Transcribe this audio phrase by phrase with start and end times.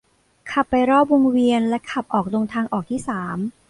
[0.51, 3.37] ขับไปรอบวงเวียน และขับออกตรงทางออกที่สาม